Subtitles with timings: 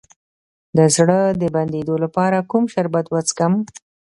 [0.77, 3.53] د زړه د بندیدو لپاره کوم شربت وڅښم؟